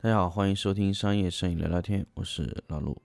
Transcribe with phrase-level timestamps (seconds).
[0.00, 2.96] 大家好，欢迎收听商业摄影聊聊天，我是老陆。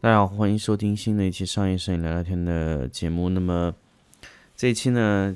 [0.00, 3.28] 大家好，欢迎收听新的一期商业摄影聊聊天的节目。
[3.28, 3.74] 那么
[4.54, 5.34] 这一期呢，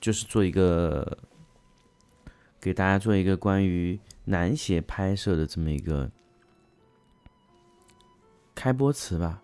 [0.00, 1.18] 就是做一个
[2.64, 6.10] 给大家做一个关于男鞋拍摄的这么一个
[8.54, 9.42] 开播词吧。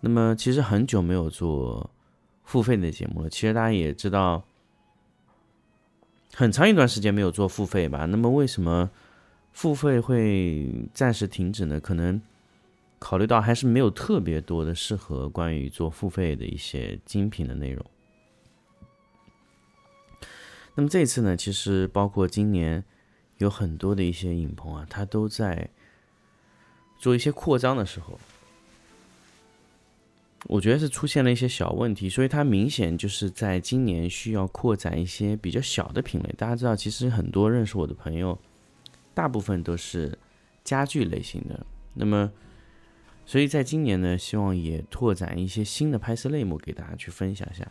[0.00, 1.90] 那么其实很久没有做
[2.44, 4.44] 付费的节目了，其实大家也知道，
[6.34, 8.04] 很长一段时间没有做付费吧。
[8.04, 8.90] 那么为什么
[9.52, 11.80] 付费会暂时停止呢？
[11.80, 12.20] 可能。
[12.98, 17.82] 考虑到还是没有特别多的适合关于做付费的一些精品的内容。
[20.80, 22.82] 那么这次呢，其实包括今年
[23.36, 25.68] 有很多的一些影棚啊，它都在
[26.98, 28.18] 做一些扩张的时候，
[30.44, 36.34] 我觉得是出现了一些小问题，所以它明显就是在今年需要扩展一些比较小的品类。
[36.38, 38.38] 大家知道，其实很多认识我的朋友，
[39.12, 40.18] 大部分都是
[40.64, 41.66] 家具类型的。
[41.92, 42.32] 那么
[43.26, 47.70] 所以在今年呢，希望也拓展一些新的拍摄类目给大家去分享一下。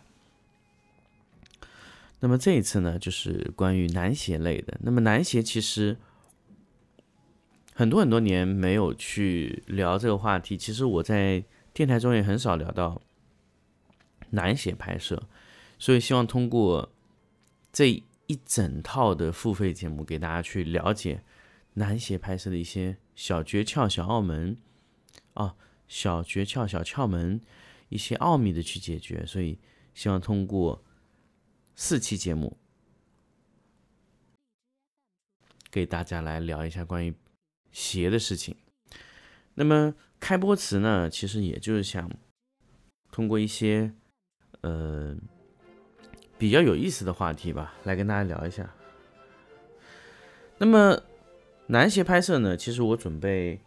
[2.19, 4.77] 那么这一次呢，就是关于男鞋类的。
[4.81, 5.97] 那么男鞋其实
[7.73, 13.01] 很多很多年没有去聊这个话题，其实我在电台中也很少聊到
[14.31, 15.23] 男鞋拍摄，
[15.77, 16.91] 所以希望通过
[17.71, 21.23] 这一整套的付费节目，给大家去了解
[21.73, 24.57] 男鞋拍摄的一些小诀窍、小澳门。
[25.35, 25.55] 啊，
[25.87, 27.39] 小诀窍、小窍门，
[27.87, 29.57] 一些奥秘的去解决，所以
[29.93, 30.83] 希望通过
[31.81, 32.57] 四期节目，
[35.71, 37.15] 给大家来聊一下关于
[37.71, 38.57] 鞋的事情。
[39.53, 42.11] 那么开播词呢，其实也就是想
[43.13, 43.93] 通过一些
[44.59, 45.15] 呃
[46.37, 48.75] 比较有意思的话题吧，来跟大家聊一下。
[50.57, 51.01] 那么
[51.67, 53.61] 男鞋拍摄呢，其实我准备。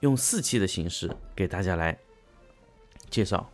[0.00, 1.98] 用四期的形式给大家来
[3.08, 3.50] 介绍。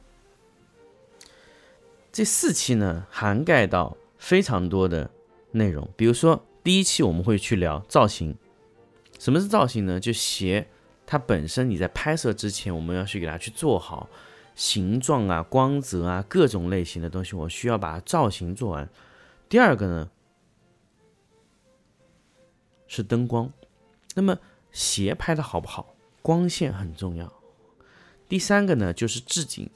[2.20, 5.10] 这四期呢，涵盖到非常多的
[5.52, 5.88] 内容。
[5.96, 8.36] 比如说，第一期我们会去聊造型。
[9.18, 9.98] 什么是造型呢？
[9.98, 10.68] 就鞋
[11.06, 14.10] 它本身，你在拍摄之前，我们要去给它去做好
[14.54, 18.86] 形状啊、光泽啊各种类型的东西，我需要把造型做完。
[19.48, 20.10] 第二个呢
[22.86, 23.50] 是灯光。
[24.14, 24.38] 那么
[24.70, 25.94] 鞋拍的好不好？
[26.20, 27.32] 光线很重要。
[28.28, 29.70] 第三个呢，就是置景，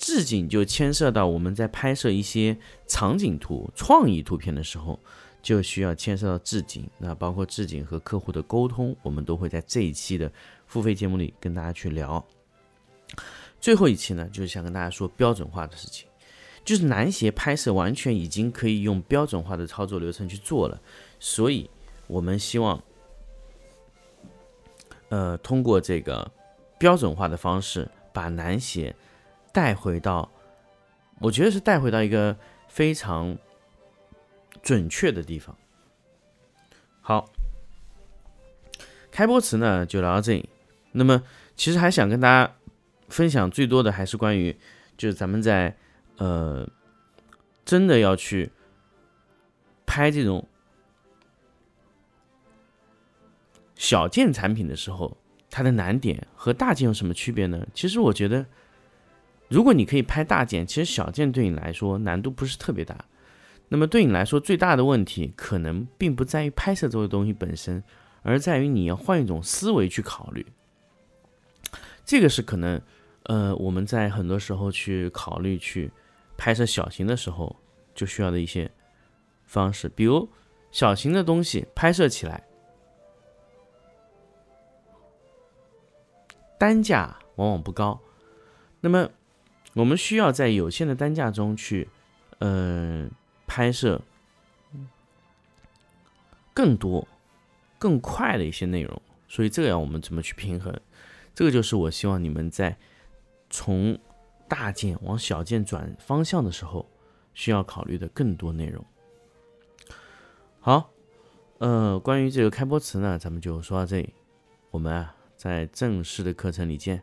[0.00, 2.56] 置景就牵涉到我们在拍摄一些
[2.86, 4.98] 场景图、创意图片的时候，
[5.42, 6.88] 就需要牵涉到置景。
[6.96, 10.32] 那包括置景和客户的沟通，我们都会在这一期的
[10.66, 12.24] 付费节目里跟大家去聊。
[13.60, 16.08] 最后一期呢，就是想跟大家说标准化的事情，
[16.64, 20.80] 就是男鞋拍摄完全已经可以用标准化的操作流程去做了，
[21.18, 21.68] 所以
[22.06, 22.82] 我们希望。
[25.10, 26.30] 呃，通过这个
[26.78, 28.94] 标准化的方式，把男鞋
[29.52, 30.30] 带回到，
[31.20, 32.36] 我觉得是带回到一个
[32.68, 33.36] 非常
[34.62, 35.56] 准确的地方。
[37.00, 37.30] 好，
[39.10, 40.48] 开播词呢就聊到这里。
[40.92, 41.22] 那么，
[41.56, 42.54] 其实还想跟大家
[43.08, 44.56] 分享最多的还是关于，
[44.96, 45.76] 就是咱们在
[46.16, 46.68] 呃
[47.64, 48.50] 真的要去
[49.86, 50.46] 拍这种。
[53.76, 55.16] 小件产品的时候，
[55.48, 57.66] 它的难点和大件有什么区别呢？
[57.72, 58.44] 其实我觉得，
[59.50, 63.04] 如果你可以拍大件，其实小件对你来说难度不是特别大。
[63.68, 67.82] 那么对你来说最大的问题，可能并不在于拍摄这个东西本身，
[68.22, 70.46] 而在于你要换一种思维去考虑。
[72.04, 72.80] 这个是可能，
[73.24, 75.90] 呃，我们在很多时候去考虑去
[76.36, 77.54] 拍摄小型的时候，
[77.94, 78.70] 就需要的一些
[79.44, 80.28] 方式，比如
[80.70, 82.44] 小型的东西拍摄起来。
[86.58, 88.00] 单价往往不高，
[88.80, 89.08] 那么
[89.74, 91.88] 我们需要在有限的单价中去，
[92.38, 93.10] 嗯，
[93.46, 94.00] 拍摄
[96.52, 97.06] 更多、
[97.78, 99.02] 更快的一些内容。
[99.28, 100.74] 所以这个要我们怎么去平衡？
[101.34, 102.76] 这个就是我希望你们在
[103.48, 103.98] 从
[104.48, 106.88] 大件往小件转方向的时候，
[107.34, 108.84] 需要考虑的更多内容。
[110.60, 110.90] 好，
[111.58, 114.14] 呃，关于这个开播词呢，咱们就说到这里，
[114.70, 115.16] 我们啊。
[115.40, 117.02] 在正式的课程里见。